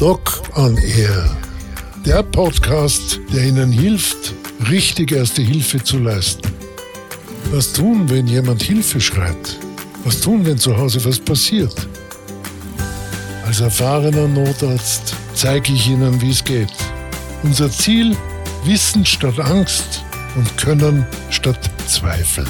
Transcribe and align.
Doc 0.00 0.40
on 0.56 0.78
Air. 0.78 1.36
Der 2.06 2.22
Podcast, 2.22 3.20
der 3.34 3.44
Ihnen 3.44 3.70
hilft, 3.70 4.32
richtig 4.70 5.12
erste 5.12 5.42
Hilfe 5.42 5.84
zu 5.84 5.98
leisten. 5.98 6.48
Was 7.50 7.70
tun, 7.74 8.08
wenn 8.08 8.26
jemand 8.26 8.62
Hilfe 8.62 8.98
schreit? 8.98 9.58
Was 10.04 10.22
tun, 10.22 10.46
wenn 10.46 10.56
zu 10.56 10.74
Hause 10.74 11.04
was 11.04 11.18
passiert? 11.18 11.86
Als 13.44 13.60
erfahrener 13.60 14.26
Notarzt 14.26 15.14
zeige 15.34 15.74
ich 15.74 15.90
Ihnen, 15.90 16.18
wie 16.22 16.30
es 16.30 16.42
geht. 16.42 16.72
Unser 17.42 17.70
Ziel, 17.70 18.16
Wissen 18.64 19.04
statt 19.04 19.38
Angst 19.38 20.02
und 20.34 20.56
Können 20.56 21.06
statt 21.28 21.70
Zweifel. 21.86 22.46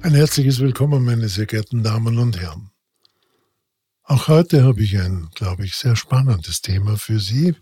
Ein 0.00 0.14
herzliches 0.14 0.60
Willkommen, 0.60 1.04
meine 1.04 1.28
sehr 1.28 1.44
geehrten 1.44 1.82
Damen 1.82 2.16
und 2.16 2.40
Herren. 2.40 2.69
Auch 4.10 4.26
heute 4.26 4.64
habe 4.64 4.82
ich 4.82 4.98
ein, 4.98 5.30
glaube 5.36 5.64
ich, 5.64 5.76
sehr 5.76 5.94
spannendes 5.94 6.62
Thema 6.62 6.96
für 6.96 7.20
Sie. 7.20 7.54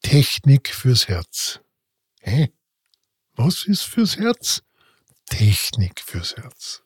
Technik 0.00 0.72
fürs 0.72 1.08
Herz. 1.08 1.58
Hä? 2.20 2.52
Was 3.34 3.64
ist 3.64 3.82
fürs 3.82 4.16
Herz? 4.16 4.62
Technik 5.26 6.00
fürs 6.00 6.36
Herz. 6.36 6.84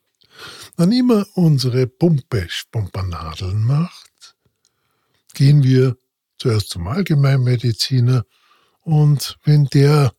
Wann 0.77 0.91
immer 0.91 1.27
unsere 1.35 1.85
Pumpe 1.85 2.47
Pumpernadeln 2.71 3.63
macht, 3.63 4.35
gehen 5.35 5.61
wir 5.61 5.95
zuerst 6.39 6.71
zum 6.71 6.87
Allgemeinmediziner 6.87 8.25
und 8.81 9.37
wenn 9.43 9.65
der, 9.65 10.11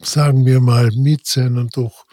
sagen 0.00 0.46
wir 0.46 0.58
mal, 0.58 0.90
mit 0.90 1.28
seinen 1.28 1.68
doch 1.68 2.05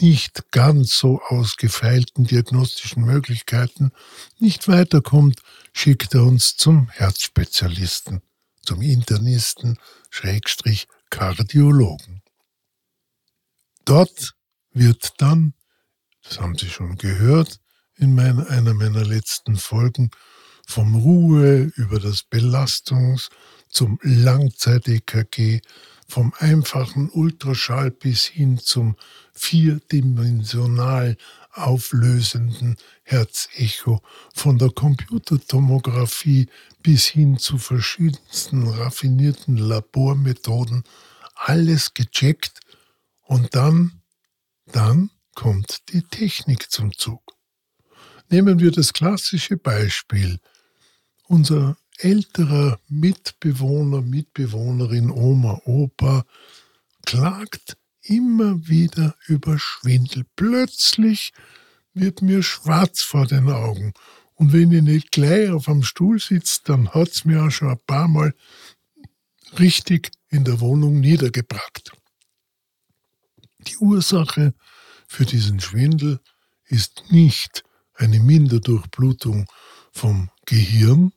nicht 0.00 0.50
ganz 0.50 0.96
so 0.96 1.20
ausgefeilten 1.22 2.24
diagnostischen 2.24 3.04
Möglichkeiten 3.04 3.92
nicht 4.38 4.68
weiterkommt, 4.68 5.40
schickt 5.72 6.14
er 6.14 6.24
uns 6.24 6.56
zum 6.56 6.88
Herzspezialisten, 6.88 8.22
zum 8.62 8.82
Internisten, 8.82 9.78
Schrägstrich 10.10 10.88
Kardiologen. 11.10 12.22
Dort 13.84 14.34
wird 14.72 15.14
dann, 15.18 15.54
das 16.22 16.40
haben 16.40 16.58
Sie 16.58 16.68
schon 16.68 16.96
gehört, 16.96 17.60
in 17.96 18.14
mein, 18.14 18.46
einer 18.46 18.74
meiner 18.74 19.04
letzten 19.04 19.56
Folgen, 19.56 20.10
vom 20.66 20.96
Ruhe 20.96 21.70
über 21.76 22.00
das 22.00 22.24
Belastungs- 22.28 23.30
zum 23.68 23.98
Langzeit-EKG, 24.02 25.60
vom 26.08 26.32
einfachen 26.38 27.10
Ultraschall 27.10 27.90
bis 27.90 28.24
hin 28.24 28.58
zum 28.58 28.96
vierdimensional 29.32 31.16
auflösenden 31.52 32.76
Herzecho, 33.02 34.00
von 34.34 34.58
der 34.58 34.70
Computertomographie 34.70 36.48
bis 36.82 37.06
hin 37.06 37.38
zu 37.38 37.58
verschiedensten 37.58 38.68
raffinierten 38.68 39.56
Labormethoden, 39.56 40.84
alles 41.34 41.94
gecheckt 41.94 42.60
und 43.22 43.54
dann, 43.54 44.00
dann 44.66 45.10
kommt 45.34 45.92
die 45.92 46.02
Technik 46.02 46.70
zum 46.70 46.96
Zug. 46.96 47.22
Nehmen 48.28 48.58
wir 48.58 48.70
das 48.70 48.92
klassische 48.92 49.56
Beispiel. 49.56 50.40
Unser 51.28 51.76
älterer 51.98 52.78
Mitbewohner, 52.88 54.02
Mitbewohnerin, 54.02 55.10
Oma, 55.10 55.60
Opa 55.64 56.24
klagt 57.04 57.76
immer 58.02 58.66
wieder 58.68 59.16
über 59.26 59.58
Schwindel. 59.58 60.24
Plötzlich 60.36 61.32
wird 61.94 62.22
mir 62.22 62.42
schwarz 62.42 63.02
vor 63.02 63.26
den 63.26 63.48
Augen. 63.48 63.94
Und 64.34 64.52
wenn 64.52 64.70
ich 64.70 64.82
nicht 64.82 65.12
gleich 65.12 65.50
auf 65.50 65.64
dem 65.64 65.82
Stuhl 65.82 66.20
sitze, 66.20 66.60
dann 66.64 66.90
hat 66.90 67.08
es 67.08 67.24
mir 67.24 67.44
auch 67.44 67.50
schon 67.50 67.70
ein 67.70 67.80
paar 67.86 68.08
Mal 68.08 68.34
richtig 69.58 70.10
in 70.28 70.44
der 70.44 70.60
Wohnung 70.60 71.00
niedergebracht. 71.00 71.92
Die 73.60 73.76
Ursache 73.78 74.54
für 75.08 75.24
diesen 75.24 75.60
Schwindel 75.60 76.20
ist 76.66 77.10
nicht 77.10 77.64
eine 77.94 78.20
Minderdurchblutung 78.20 79.46
vom 79.92 80.30
Gehirn, 80.44 81.12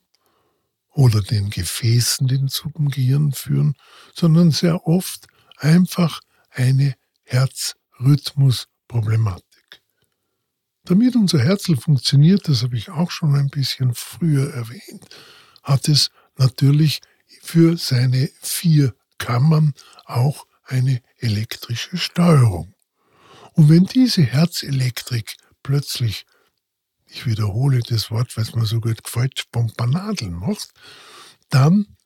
oder 0.92 1.22
den 1.22 1.50
Gefäßen, 1.50 2.26
die 2.26 2.44
zum 2.46 2.88
Gehirn 2.88 3.32
führen, 3.32 3.74
sondern 4.14 4.50
sehr 4.50 4.86
oft 4.86 5.26
einfach 5.56 6.20
eine 6.50 6.94
Herzrhythmusproblematik. 7.22 9.44
Damit 10.84 11.14
unser 11.14 11.40
Herzl 11.40 11.76
funktioniert, 11.76 12.48
das 12.48 12.62
habe 12.62 12.76
ich 12.76 12.90
auch 12.90 13.10
schon 13.10 13.34
ein 13.34 13.48
bisschen 13.48 13.94
früher 13.94 14.52
erwähnt, 14.52 15.06
hat 15.62 15.88
es 15.88 16.10
natürlich 16.36 17.00
für 17.42 17.76
seine 17.76 18.30
vier 18.40 18.94
Kammern 19.18 19.74
auch 20.06 20.46
eine 20.64 21.00
elektrische 21.18 21.96
Steuerung. 21.96 22.74
Und 23.52 23.68
wenn 23.68 23.84
diese 23.84 24.22
Herzelektrik 24.22 25.36
plötzlich 25.62 26.24
ich 27.10 27.26
wiederhole 27.26 27.80
das 27.80 28.10
Wort, 28.10 28.36
weil 28.36 28.44
es 28.44 28.54
mir 28.54 28.66
so 28.66 28.80
gut 28.80 29.02
gefällt, 29.02 29.50
Pompanadeln 29.50 30.32
macht, 30.32 30.70
dann 31.48 31.96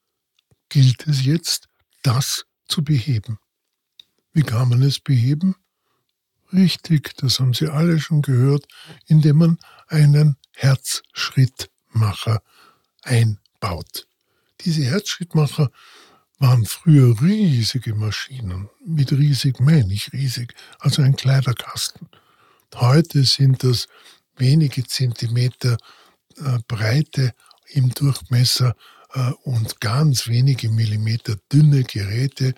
gilt 0.68 1.06
es 1.06 1.24
jetzt, 1.24 1.68
das 2.02 2.46
zu 2.66 2.82
beheben. 2.82 3.38
Wie 4.32 4.42
kann 4.42 4.68
man 4.68 4.82
es 4.82 4.98
beheben? 5.00 5.54
Richtig, 6.52 7.16
das 7.16 7.40
haben 7.40 7.54
Sie 7.54 7.68
alle 7.68 8.00
schon 8.00 8.22
gehört, 8.22 8.66
indem 9.06 9.38
man 9.38 9.58
einen 9.88 10.36
Herzschrittmacher 10.52 12.42
einbaut. 13.02 14.06
Diese 14.60 14.84
Herzschrittmacher 14.84 15.70
waren 16.38 16.64
früher 16.64 17.20
riesige 17.20 17.94
Maschinen. 17.94 18.68
Mit 18.84 19.12
riesig 19.12 19.60
meine 19.60 19.92
ich 19.92 20.12
riesig, 20.12 20.54
also 20.78 21.02
ein 21.02 21.16
Kleiderkasten. 21.16 22.08
Heute 22.74 23.24
sind 23.24 23.62
das 23.62 23.88
wenige 24.36 24.84
Zentimeter 24.84 25.76
äh, 26.36 26.58
Breite 26.66 27.32
im 27.68 27.90
Durchmesser 27.90 28.74
äh, 29.14 29.30
und 29.44 29.80
ganz 29.80 30.28
wenige 30.28 30.68
Millimeter 30.70 31.36
dünne 31.52 31.84
Geräte, 31.84 32.54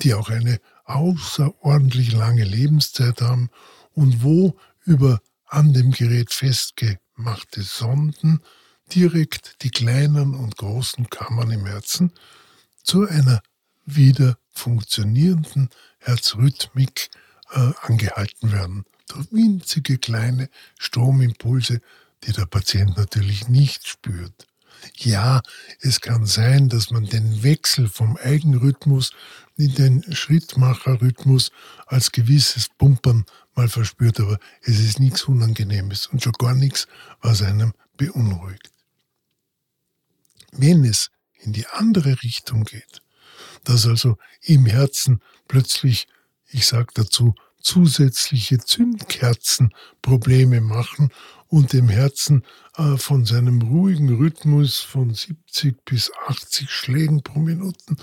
die 0.00 0.14
auch 0.14 0.30
eine 0.30 0.60
außerordentlich 0.84 2.12
lange 2.12 2.44
Lebenszeit 2.44 3.20
haben 3.20 3.50
und 3.92 4.22
wo 4.22 4.58
über 4.84 5.20
an 5.46 5.72
dem 5.72 5.92
Gerät 5.92 6.32
festgemachte 6.32 7.62
Sonden 7.62 8.40
direkt 8.94 9.62
die 9.62 9.70
kleinen 9.70 10.34
und 10.34 10.56
großen 10.56 11.08
Kammern 11.10 11.50
im 11.50 11.66
Herzen 11.66 12.12
zu 12.82 13.06
einer 13.06 13.40
wieder 13.84 14.36
funktionierenden 14.52 15.70
Herzrhythmik 15.98 17.10
äh, 17.52 17.72
angehalten 17.82 18.52
werden 18.52 18.84
winzige 19.30 19.98
kleine 19.98 20.48
Stromimpulse, 20.78 21.80
die 22.24 22.32
der 22.32 22.46
Patient 22.46 22.96
natürlich 22.96 23.48
nicht 23.48 23.86
spürt. 23.86 24.46
Ja, 24.96 25.42
es 25.80 26.00
kann 26.00 26.26
sein, 26.26 26.68
dass 26.68 26.90
man 26.90 27.04
den 27.04 27.42
Wechsel 27.42 27.88
vom 27.88 28.16
Eigenrhythmus 28.16 29.12
in 29.56 29.74
den 29.74 30.14
Schrittmacherrhythmus 30.14 31.50
als 31.86 32.12
gewisses 32.12 32.68
Pumpern 32.78 33.24
mal 33.54 33.68
verspürt, 33.68 34.20
aber 34.20 34.38
es 34.62 34.78
ist 34.78 35.00
nichts 35.00 35.24
Unangenehmes 35.24 36.06
und 36.06 36.22
schon 36.22 36.32
gar 36.32 36.54
nichts, 36.54 36.86
was 37.20 37.42
einem 37.42 37.72
beunruhigt. 37.96 38.70
Wenn 40.52 40.84
es 40.84 41.10
in 41.38 41.52
die 41.52 41.66
andere 41.66 42.22
Richtung 42.22 42.64
geht, 42.64 43.02
dass 43.64 43.86
also 43.86 44.16
im 44.42 44.66
Herzen 44.66 45.20
plötzlich, 45.48 46.08
ich 46.48 46.66
sage 46.66 46.88
dazu, 46.94 47.34
zusätzliche 47.60 48.58
Zündkerzen 48.58 49.74
Probleme 50.02 50.60
machen 50.60 51.10
und 51.48 51.72
dem 51.72 51.88
Herzen 51.88 52.44
äh, 52.76 52.96
von 52.96 53.24
seinem 53.24 53.60
ruhigen 53.62 54.08
Rhythmus 54.08 54.78
von 54.78 55.12
70 55.12 55.84
bis 55.84 56.10
80 56.26 56.70
Schlägen 56.70 57.22
pro 57.22 57.40
Minute 57.40 57.96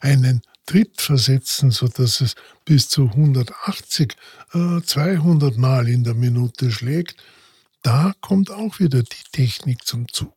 einen 0.00 0.42
Tritt 0.66 1.00
versetzen, 1.00 1.70
sodass 1.70 2.22
es 2.22 2.34
bis 2.64 2.88
zu 2.88 3.04
180, 3.04 4.16
äh, 4.54 4.80
200 4.80 5.58
Mal 5.58 5.88
in 5.88 6.04
der 6.04 6.14
Minute 6.14 6.70
schlägt, 6.70 7.16
da 7.82 8.14
kommt 8.22 8.50
auch 8.50 8.78
wieder 8.78 9.02
die 9.02 9.30
Technik 9.32 9.86
zum 9.86 10.08
Zug. 10.08 10.34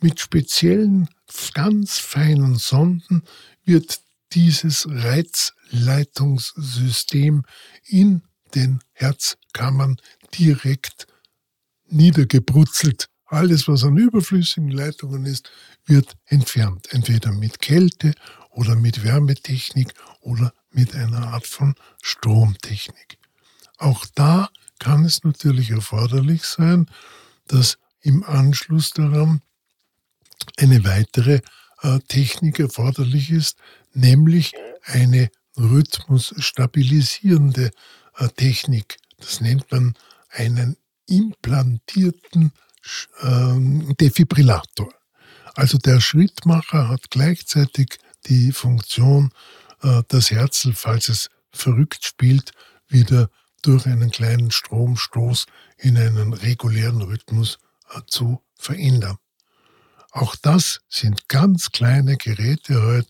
Mit 0.00 0.20
speziellen, 0.20 1.08
ganz 1.52 1.98
feinen 1.98 2.54
Sonden 2.54 3.24
wird 3.64 4.00
dieses 4.32 4.86
Reizleitungssystem 4.88 7.42
in 7.86 8.22
den 8.54 8.80
Herzkammern 8.92 9.96
direkt 10.38 11.08
niedergebrutzelt. 11.86 13.08
Alles, 13.26 13.66
was 13.68 13.84
an 13.84 13.96
überflüssigen 13.96 14.70
Leitungen 14.70 15.26
ist, 15.26 15.50
wird 15.84 16.16
entfernt. 16.26 16.92
Entweder 16.92 17.32
mit 17.32 17.60
Kälte 17.60 18.14
oder 18.50 18.74
mit 18.74 19.04
Wärmetechnik 19.04 19.94
oder 20.20 20.52
mit 20.70 20.94
einer 20.94 21.28
Art 21.28 21.46
von 21.46 21.74
Stromtechnik. 22.02 23.18
Auch 23.78 24.04
da 24.14 24.50
kann 24.78 25.04
es 25.04 25.22
natürlich 25.22 25.70
erforderlich 25.70 26.44
sein, 26.44 26.86
dass 27.46 27.78
im 28.00 28.24
Anschluss 28.24 28.90
daran 28.90 29.42
eine 30.56 30.84
weitere 30.84 31.40
äh, 31.82 31.98
Technik 32.08 32.58
erforderlich 32.58 33.30
ist, 33.30 33.58
nämlich 33.92 34.52
eine 34.84 35.30
rhythmusstabilisierende 35.56 37.70
äh, 38.16 38.28
Technik. 38.28 38.98
Das 39.18 39.40
nennt 39.40 39.70
man 39.70 39.94
einen 40.30 40.76
implantierten 41.06 42.52
äh, 43.20 43.94
Defibrillator. 44.00 44.92
Also 45.54 45.78
der 45.78 46.00
Schrittmacher 46.00 46.88
hat 46.88 47.10
gleichzeitig 47.10 47.98
die 48.26 48.52
Funktion, 48.52 49.32
äh, 49.82 50.02
das 50.08 50.30
Herz, 50.30 50.68
falls 50.74 51.08
es 51.08 51.30
verrückt 51.52 52.04
spielt, 52.04 52.52
wieder 52.88 53.30
durch 53.62 53.86
einen 53.86 54.10
kleinen 54.10 54.50
Stromstoß 54.50 55.46
in 55.78 55.98
einen 55.98 56.32
regulären 56.32 57.02
Rhythmus 57.02 57.58
äh, 57.90 58.00
zu 58.06 58.42
verändern. 58.54 59.18
Auch 60.12 60.34
das 60.36 60.80
sind 60.88 61.28
ganz 61.28 61.70
kleine 61.70 62.16
Geräte 62.16 62.82
heute, 62.82 63.08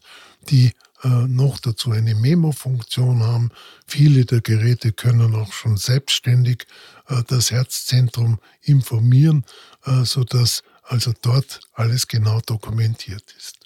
die 0.49 0.73
äh, 1.03 1.09
noch 1.09 1.59
dazu 1.59 1.93
eine 1.93 2.15
Memo-Funktion 2.15 3.23
haben. 3.23 3.51
Viele 3.87 4.25
der 4.25 4.41
Geräte 4.41 4.93
können 4.93 5.35
auch 5.35 5.53
schon 5.53 5.77
selbstständig 5.77 6.67
äh, 7.09 7.23
das 7.27 7.51
Herzzentrum 7.51 8.39
informieren, 8.61 9.45
äh, 9.85 10.05
sodass 10.05 10.63
also 10.83 11.13
dort 11.23 11.61
alles 11.73 12.09
genau 12.09 12.41
dokumentiert 12.41 13.35
ist. 13.39 13.59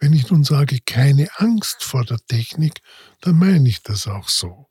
Wenn 0.00 0.12
ich 0.12 0.30
nun 0.30 0.44
sage, 0.44 0.78
keine 0.86 1.28
Angst 1.36 1.82
vor 1.82 2.04
der 2.04 2.18
Technik, 2.28 2.80
dann 3.20 3.36
meine 3.36 3.68
ich 3.68 3.82
das 3.82 4.06
auch 4.06 4.28
so. 4.28 4.68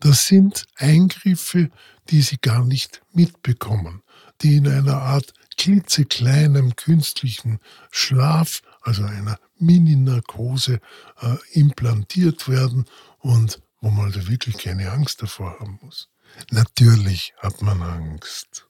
Das 0.00 0.26
sind 0.26 0.66
Eingriffe, 0.76 1.70
die 2.10 2.22
Sie 2.22 2.38
gar 2.38 2.64
nicht 2.64 3.02
mitbekommen, 3.12 4.02
die 4.40 4.56
in 4.56 4.68
einer 4.68 5.02
Art 5.02 5.34
klitzekleinem 5.56 6.76
künstlichen 6.76 7.58
Schlaf, 7.90 8.62
also 8.82 9.02
einer 9.02 9.38
Mini-Narkose, 9.60 10.80
äh, 11.20 11.36
implantiert 11.52 12.48
werden 12.48 12.86
und 13.18 13.60
wo 13.80 13.90
man 13.90 14.06
also 14.06 14.28
wirklich 14.28 14.58
keine 14.58 14.90
Angst 14.90 15.22
davor 15.22 15.58
haben 15.60 15.78
muss. 15.82 16.08
Natürlich 16.50 17.32
hat 17.38 17.62
man 17.62 17.82
Angst. 17.82 18.66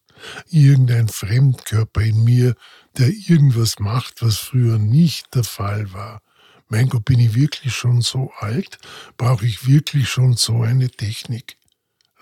Irgendein 0.49 1.09
Fremdkörper 1.09 2.03
in 2.03 2.25
mir, 2.25 2.55
der 2.97 3.09
irgendwas 3.09 3.79
macht, 3.79 4.23
was 4.23 4.37
früher 4.37 4.79
nicht 4.79 5.35
der 5.35 5.45
Fall 5.45 5.93
war. 5.93 6.23
Mein 6.69 6.89
Gott, 6.89 7.05
bin 7.05 7.21
ich 7.21 7.35
wirklich 7.35 7.75
schon 7.75 8.03
so 8.03 8.31
alt? 8.39 8.79
Brauche 9.17 9.47
ich 9.47 9.67
wirklich 9.67 10.09
schon 10.09 10.35
so 10.35 10.63
eine 10.63 10.91
Technik? 10.91 11.57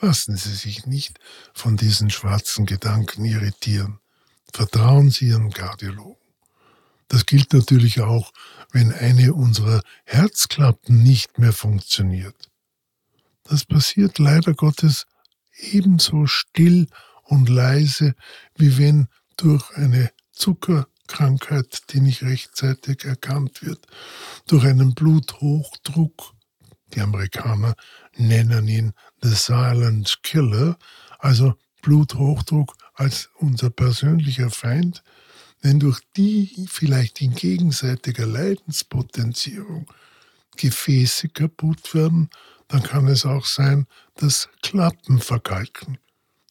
Lassen 0.01 0.37
Sie 0.37 0.55
sich 0.55 0.87
nicht 0.87 1.19
von 1.55 1.77
diesen 1.77 2.11
schwarzen 2.11 2.67
Gedanken 2.67 3.25
irritieren. 3.25 3.99
Vertrauen 4.53 5.11
Sie 5.11 5.29
Ihrem 5.29 5.53
Kardiologen. 5.53 6.26
Das 7.09 7.27
gilt 7.27 7.53
natürlich 7.53 8.01
auch, 8.01 8.33
wenn 8.73 8.93
eine 8.93 9.33
unserer 9.33 9.83
Herzklappen 10.05 11.03
nicht 11.03 11.39
mehr 11.39 11.53
funktioniert. 11.53 12.51
Das 13.45 13.65
passiert 13.65 14.19
leider 14.19 14.55
Gottes 14.55 15.07
ebenso 15.59 16.27
still 16.27 16.89
und 17.23 17.49
leise, 17.49 18.15
wie 18.57 18.77
wenn 18.79 19.09
durch 19.37 19.71
eine 19.77 20.11
Zuckerkrankheit, 20.33 21.93
die 21.93 22.01
nicht 22.01 22.23
rechtzeitig 22.23 23.05
erkannt 23.05 23.63
wird, 23.63 23.87
durch 24.47 24.65
einen 24.65 24.95
Bluthochdruck, 24.95 26.35
die 26.95 27.01
Amerikaner 27.01 27.75
nennen 28.17 28.69
ihn 28.69 28.93
The 29.23 29.35
Silent 29.35 30.21
Killer, 30.23 30.77
also 31.19 31.55
Bluthochdruck 31.83 32.77
als 32.95 33.29
unser 33.39 33.71
persönlicher 33.71 34.51
Feind, 34.51 35.03
wenn 35.67 35.81
durch 35.81 35.99
die 36.17 36.69
vielleicht 36.69 37.21
in 37.21 37.35
gegenseitiger 37.35 38.25
Leidenspotenzierung 38.25 39.91
Gefäße 40.57 41.29
kaputt 41.29 41.93
werden, 41.93 42.31
dann 42.69 42.85
kann 42.85 43.09
es 43.09 43.27
auch 43.27 43.47
sein, 43.47 43.89
dass 44.15 44.49
Klappen 44.63 45.19
verkalken. 45.19 45.99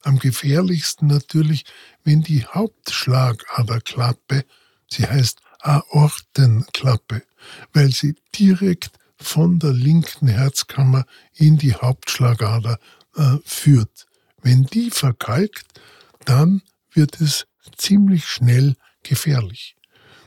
Am 0.01 0.19
gefährlichsten 0.19 1.07
natürlich, 1.07 1.63
wenn 2.03 2.23
die 2.23 2.45
Hauptschlagaderklappe, 2.45 4.43
sie 4.91 5.07
heißt 5.07 5.39
Aortenklappe, 5.61 7.23
weil 7.71 7.93
sie 7.93 8.15
direkt 8.37 8.99
von 9.15 9.59
der 9.59 9.71
linken 9.71 10.27
Herzkammer 10.27 11.05
in 11.33 11.57
die 11.57 11.73
Hauptschlagader 11.73 12.79
äh, 13.15 13.37
führt. 13.45 14.07
Wenn 14.41 14.65
die 14.65 14.91
verkalkt, 14.91 15.79
dann 16.25 16.63
wird 16.91 17.21
es 17.21 17.47
ziemlich 17.77 18.25
schnell 18.25 18.75
gefährlich. 19.05 19.75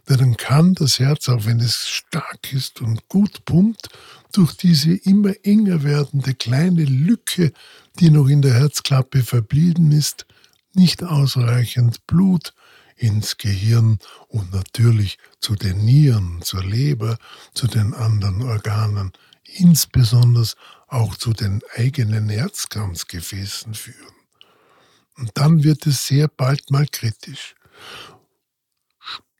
Dann 0.06 0.38
kann 0.38 0.75
das 0.75 0.98
Herz, 0.98 1.28
auch 1.28 1.44
wenn 1.44 1.60
es 1.60 1.86
stark 1.86 2.52
ist 2.52 2.80
und 2.80 3.08
gut 3.08 3.44
pumpt, 3.44 3.88
durch 4.32 4.54
diese 4.56 4.94
immer 4.94 5.34
enger 5.42 5.82
werdende 5.82 6.34
kleine 6.34 6.84
Lücke, 6.84 7.52
die 7.98 8.10
noch 8.10 8.28
in 8.28 8.40
der 8.40 8.54
Herzklappe 8.54 9.22
verblieben 9.22 9.92
ist, 9.92 10.26
nicht 10.72 11.02
ausreichend 11.02 12.06
Blut 12.06 12.54
ins 12.96 13.36
Gehirn 13.36 13.98
und 14.28 14.52
natürlich 14.52 15.19
zu 15.40 15.54
den 15.54 15.84
Nieren, 15.84 16.40
zur 16.42 16.64
Leber, 16.64 17.19
zu 17.52 17.66
den 17.66 17.92
anderen 17.92 18.42
Organen, 18.42 19.12
insbesondere 19.44 20.46
auch 20.88 21.16
zu 21.16 21.32
den 21.32 21.60
eigenen 21.76 22.28
Herzkranzgefäßen 22.28 23.75
führen. 23.75 24.14
Und 25.16 25.32
dann 25.34 25.64
wird 25.64 25.86
es 25.86 26.06
sehr 26.06 26.28
bald 26.28 26.70
mal 26.70 26.86
kritisch. 26.86 27.54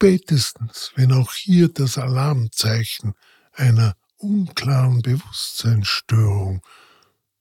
Spätestens, 0.01 0.93
wenn 0.95 1.11
auch 1.11 1.33
hier 1.33 1.67
das 1.67 1.97
Alarmzeichen 1.97 3.15
einer 3.51 3.97
unklaren 4.15 5.01
Bewusstseinsstörung 5.01 6.61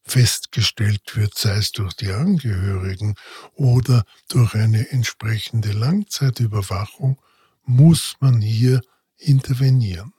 festgestellt 0.02 1.14
wird, 1.14 1.38
sei 1.38 1.54
es 1.58 1.70
durch 1.70 1.94
die 1.94 2.10
Angehörigen 2.10 3.14
oder 3.54 4.02
durch 4.28 4.56
eine 4.56 4.90
entsprechende 4.90 5.70
Langzeitüberwachung, 5.70 7.22
muss 7.62 8.16
man 8.18 8.40
hier 8.40 8.80
intervenieren. 9.18 10.12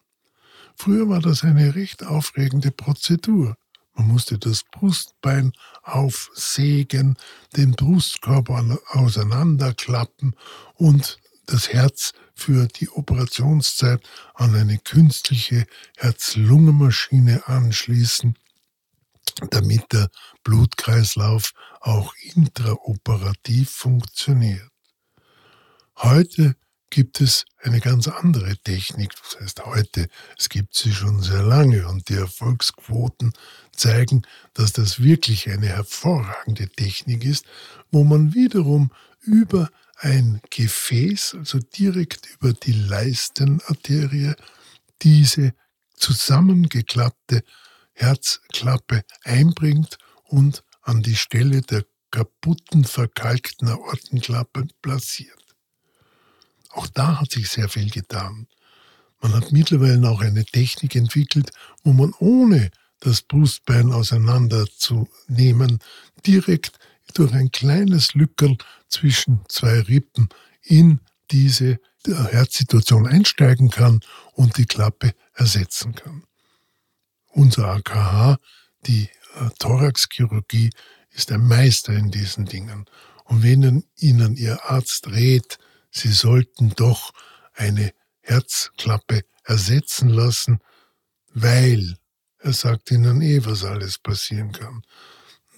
Früher 0.77 1.09
war 1.09 1.19
das 1.19 1.43
eine 1.43 1.75
recht 1.75 2.05
aufregende 2.05 2.71
Prozedur. 2.71 3.57
Man 3.95 4.07
musste 4.07 4.37
das 4.37 4.63
Brustbein 4.63 5.51
aufsägen, 5.83 7.17
den 7.57 7.73
Brustkorb 7.73 8.49
auseinanderklappen 8.49 10.37
und 10.75 11.19
das 11.49 11.69
Herz 11.69 12.13
für 12.35 12.67
die 12.67 12.89
Operationszeit 12.89 14.07
an 14.35 14.55
eine 14.55 14.77
künstliche 14.77 15.65
Herz-Lungen-Maschine 15.97 17.47
anschließen, 17.47 18.37
damit 19.49 19.91
der 19.91 20.09
Blutkreislauf 20.43 21.53
auch 21.81 22.13
intraoperativ 22.35 23.69
funktioniert. 23.69 24.69
Heute 25.97 26.55
gibt 26.89 27.21
es 27.21 27.45
eine 27.61 27.79
ganz 27.79 28.07
andere 28.07 28.57
Technik. 28.57 29.13
Das 29.21 29.39
heißt 29.39 29.65
heute, 29.65 30.07
es 30.37 30.49
gibt 30.49 30.75
sie 30.75 30.91
schon 30.91 31.21
sehr 31.21 31.43
lange 31.43 31.87
und 31.87 32.09
die 32.09 32.15
Erfolgsquoten 32.15 33.33
zeigen, 33.75 34.23
dass 34.53 34.73
das 34.73 35.01
wirklich 35.01 35.49
eine 35.49 35.67
hervorragende 35.67 36.67
Technik 36.69 37.23
ist, 37.23 37.45
wo 37.91 38.03
man 38.03 38.33
wiederum 38.33 38.91
über 39.21 39.69
ein 39.97 40.41
Gefäß, 40.49 41.35
also 41.37 41.59
direkt 41.59 42.27
über 42.27 42.53
die 42.53 42.73
Leistenarterie, 42.73 44.33
diese 45.01 45.53
zusammengeklappte 45.95 47.43
Herzklappe 47.93 49.03
einbringt 49.23 49.97
und 50.23 50.63
an 50.81 51.01
die 51.01 51.17
Stelle 51.17 51.61
der 51.61 51.83
kaputten, 52.11 52.85
verkalkten 52.85 53.67
Aortenklappe 53.67 54.67
platziert. 54.81 55.48
Auch 56.69 56.87
da 56.87 57.19
hat 57.19 57.31
sich 57.31 57.49
sehr 57.49 57.69
viel 57.69 57.89
getan. 57.89 58.47
Man 59.21 59.33
hat 59.33 59.51
mittlerweile 59.51 60.09
auch 60.09 60.21
eine 60.21 60.45
Technik 60.45 60.95
entwickelt, 60.95 61.51
wo 61.83 61.91
man 61.91 62.13
ohne 62.19 62.71
das 63.01 63.21
Brustbein 63.21 63.91
auseinanderzunehmen 63.91 65.79
direkt 66.25 66.79
durch 67.13 67.33
ein 67.33 67.51
kleines 67.51 68.13
Lückerl 68.13 68.57
zwischen 68.87 69.41
zwei 69.47 69.79
Rippen 69.81 70.29
in 70.61 70.99
diese 71.31 71.79
Herzsituation 72.05 73.07
einsteigen 73.07 73.69
kann 73.69 73.99
und 74.33 74.57
die 74.57 74.65
Klappe 74.65 75.13
ersetzen 75.33 75.95
kann. 75.95 76.23
Unser 77.27 77.67
AKH, 77.67 78.37
die 78.85 79.09
äh, 79.35 79.49
Thoraxchirurgie, 79.59 80.71
ist 81.11 81.31
ein 81.31 81.45
Meister 81.45 81.93
in 81.93 82.11
diesen 82.11 82.45
Dingen. 82.45 82.85
Und 83.25 83.43
wenn 83.43 83.83
Ihnen 83.97 84.35
Ihr 84.35 84.63
Arzt 84.69 85.07
rät, 85.07 85.59
Sie 85.91 86.11
sollten 86.11 86.71
doch 86.75 87.11
eine 87.53 87.93
Herzklappe 88.21 89.21
ersetzen 89.43 90.09
lassen, 90.09 90.59
weil 91.33 91.97
er 92.39 92.53
sagt 92.53 92.91
Ihnen 92.91 93.21
eh, 93.21 93.45
was 93.45 93.63
alles 93.63 93.97
passieren 93.97 94.51
kann. 94.51 94.83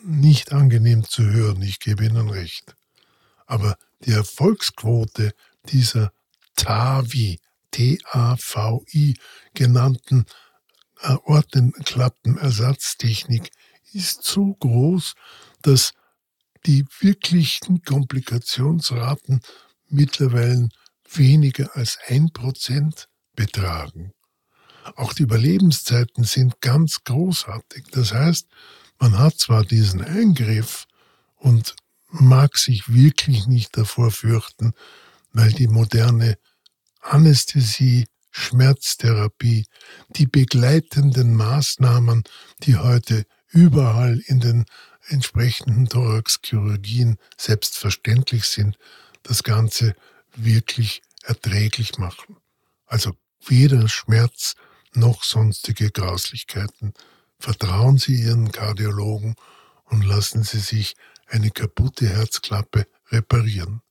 Nicht 0.04 0.52
angenehm 0.52 1.04
zu 1.04 1.24
hören, 1.24 1.62
ich 1.62 1.80
gebe 1.80 2.06
Ihnen 2.06 2.30
recht. 2.30 2.76
Aber 3.46 3.78
die 4.06 4.12
Erfolgsquote 4.12 5.34
dieser 5.66 6.14
TAVI, 6.56 7.40
T-A-V-I 7.72 9.18
genannten 9.54 10.26
Aortenklappenersatztechnik 10.98 13.52
ist 13.94 14.24
so 14.24 14.54
groß, 14.56 15.14
dass 15.62 15.94
die 16.66 16.86
wirklichen 17.00 17.84
Komplikationsraten 17.84 19.42
mittlerweile 19.92 20.70
weniger 21.14 21.76
als 21.76 21.98
ein 22.08 22.32
Prozent 22.32 23.08
betragen. 23.36 24.14
Auch 24.96 25.14
die 25.14 25.24
Überlebenszeiten 25.24 26.24
sind 26.24 26.62
ganz 26.62 27.04
großartig. 27.04 27.86
Das 27.92 28.14
heißt, 28.14 28.48
man 29.00 29.18
hat 29.18 29.38
zwar 29.40 29.64
diesen 29.64 30.02
Eingriff 30.02 30.86
und 31.36 31.76
mag 32.10 32.58
sich 32.58 32.94
wirklich 32.94 33.48
nicht 33.48 33.78
davor 33.78 34.12
fürchten, 34.12 34.74
weil 35.34 35.52
die 35.52 35.68
moderne 35.68 36.38
Anästhesie, 37.02 38.08
Schmerztherapie, 38.32 39.66
die 40.10 40.26
begleitenden 40.26 41.36
Maßnahmen, 41.36 42.24
die 42.64 42.78
heute 42.78 43.26
überall 43.50 44.22
in 44.26 44.40
den 44.40 44.66
entsprechenden 45.08 45.88
Thoraxchirurgien 45.88 47.18
selbstverständlich 47.38 48.46
sind, 48.46 48.78
das 49.24 49.44
Ganze 49.44 49.96
wirklich 50.36 51.02
erträglich 51.24 51.98
machen. 51.98 52.38
Also 52.86 53.14
weder 53.46 53.88
Schmerz 53.88 54.56
noch 54.94 55.24
sonstige 55.24 55.92
Grauslichkeiten. 55.92 56.94
Vertrauen 57.40 57.98
Sie 57.98 58.16
Ihren 58.16 58.52
Kardiologen 58.52 59.36
und 59.86 60.04
lassen 60.04 60.44
Sie 60.44 60.60
sich 60.60 60.96
eine 61.28 61.50
kaputte 61.50 62.08
Herzklappe 62.08 62.88
reparieren. 63.10 63.82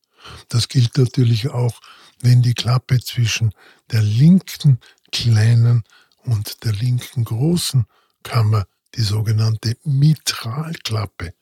Das 0.49 0.67
gilt 0.67 0.97
natürlich 0.97 1.49
auch, 1.49 1.79
wenn 2.21 2.41
die 2.41 2.53
Klappe 2.53 2.99
zwischen 2.99 3.53
der 3.91 4.01
linken 4.01 4.79
kleinen 5.11 5.83
und 6.23 6.63
der 6.63 6.73
linken 6.73 7.23
großen 7.23 7.85
Kammer, 8.23 8.65
die 8.95 9.01
sogenannte 9.01 9.77
Mitralklappe, 9.83 11.33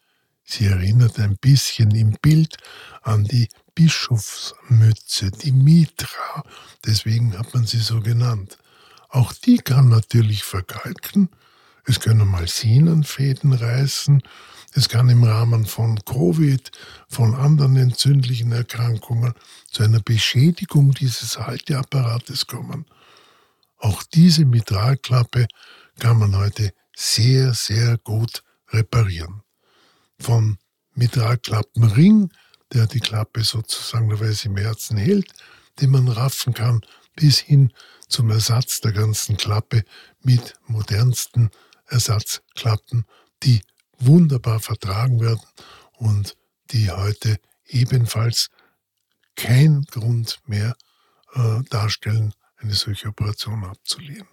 sie 0.44 0.66
erinnert 0.66 1.20
ein 1.20 1.38
bisschen 1.38 1.92
im 1.92 2.18
Bild 2.22 2.58
an 3.02 3.26
die 3.26 3.50
Bischofsmütze, 3.80 5.32
die 5.32 5.54
Mitra, 5.54 6.44
deswegen 6.86 7.40
hat 7.40 7.54
man 7.54 7.66
sie 7.66 7.78
so 7.78 8.02
genannt. 8.02 8.58
Auch 9.08 9.32
die 9.32 9.58
kann 9.60 9.88
natürlich 9.88 10.44
verkalken, 10.44 11.30
es 11.86 12.02
können 12.02 12.28
mal 12.28 12.46
Sehnenfäden 12.46 13.54
reißen, 13.54 14.22
es 14.74 14.90
kann 14.90 15.08
im 15.08 15.24
Rahmen 15.24 15.66
von 15.66 15.98
Covid, 16.04 16.70
von 17.08 17.34
anderen 17.36 17.78
entzündlichen 17.78 18.52
Erkrankungen 18.52 19.34
zu 19.72 19.84
einer 19.84 20.02
Beschädigung 20.02 20.92
dieses 20.92 21.40
Halteapparates 21.40 22.48
kommen. 22.48 22.86
Auch 23.78 24.04
diese 24.04 24.44
Mitralklappe 24.44 25.48
kann 26.00 26.20
man 26.20 26.36
heute 26.36 26.74
sehr, 26.94 27.54
sehr 27.54 27.98
gut 27.98 28.44
reparieren. 28.74 29.42
Vom 30.20 30.58
Mitralklappenring, 30.96 32.30
der 32.74 32.88
die 32.88 33.00
Klappe 33.00 33.44
sozusagen 33.44 34.12
im 34.12 34.58
Herzen 34.58 34.98
hält, 34.98 35.32
den 35.80 35.92
man 35.92 36.08
raffen 36.08 36.54
kann, 36.54 36.82
bis 37.16 37.40
hin 37.40 37.74
zum 38.08 38.30
Ersatz 38.30 38.82
der 38.82 38.92
ganzen 38.92 39.38
Klappe 39.38 39.84
mit 40.22 40.56
modernsten 40.68 41.52
Ersatzklappen, 41.88 43.06
die 43.44 43.62
wunderbar 43.98 44.60
vertragen 44.60 45.20
werden 45.20 45.46
und 45.94 46.36
die 46.72 46.90
heute 46.92 47.40
ebenfalls 47.68 48.50
kein 49.36 49.84
Grund 49.84 50.40
mehr 50.46 50.76
äh, 51.34 51.62
darstellen, 51.70 52.34
eine 52.58 52.74
solche 52.74 53.08
Operation 53.10 53.64
abzulehnen. 53.64 54.28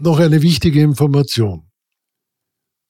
Noch 0.00 0.20
eine 0.20 0.40
wichtige 0.42 0.80
Information. 0.80 1.67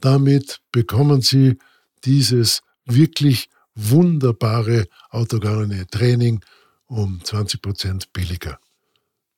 Damit 0.00 0.60
bekommen 0.72 1.22
Sie 1.22 1.58
dieses 2.04 2.62
wirklich 2.84 3.48
wunderbare 3.74 4.86
autogene 5.10 5.86
Training 5.86 6.40
um 6.86 7.22
20 7.22 7.62
Prozent 7.62 8.12
billiger. 8.12 8.58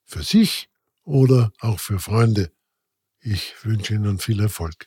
Für 0.05 0.23
sich 0.23 0.69
oder 1.05 1.53
auch 1.61 1.81
für 1.81 1.99
Freunde. 1.99 2.51
Ich 3.21 3.55
wünsche 3.63 3.95
Ihnen 3.95 4.19
viel 4.19 4.41
Erfolg. 4.41 4.87